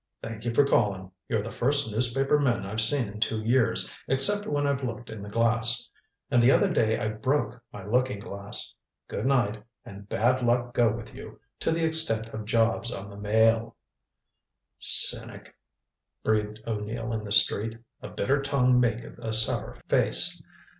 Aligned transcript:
"Thank 0.23 0.45
you 0.45 0.53
for 0.55 0.65
calling. 0.65 1.11
You're 1.29 1.43
the 1.43 1.51
first 1.51 1.91
newspaper 1.91 2.39
men 2.39 2.65
I've 2.65 2.81
seen 2.81 3.07
in 3.07 3.19
two 3.19 3.39
years, 3.39 3.93
except 4.07 4.47
when 4.47 4.65
I've 4.65 4.81
looked 4.83 5.11
in 5.11 5.21
the 5.21 5.29
glass. 5.29 5.87
And 6.31 6.41
the 6.41 6.49
other 6.49 6.73
day 6.73 6.97
I 6.97 7.07
broke 7.09 7.61
my 7.71 7.85
looking 7.85 8.17
glass. 8.17 8.73
Good 9.07 9.27
night, 9.27 9.61
and 9.85 10.09
bad 10.09 10.41
luck 10.41 10.73
go 10.73 10.91
with 10.91 11.13
you 11.13 11.39
to 11.59 11.71
the 11.71 11.85
extent 11.85 12.29
of 12.29 12.45
jobs 12.45 12.91
on 12.91 13.11
the 13.11 13.15
Mail." 13.15 13.75
"Cynic," 14.79 15.55
breathed 16.23 16.63
O'Neill 16.65 17.13
in 17.13 17.23
the 17.23 17.31
street. 17.31 17.77
"A 18.01 18.07
bitter 18.07 18.41
tongue 18.41 18.79
maketh 18.79 19.19
a 19.19 19.31
sour 19.31 19.75
face. 19.87 20.41